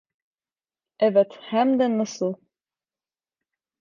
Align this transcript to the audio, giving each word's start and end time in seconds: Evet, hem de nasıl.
Evet, 0.99 1.39
hem 1.41 1.79
de 1.79 1.97
nasıl. 1.97 2.33